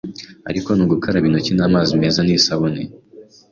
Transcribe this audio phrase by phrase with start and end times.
[0.49, 2.81] ariko nu gukaraba intoki n'amazi meza n'isabune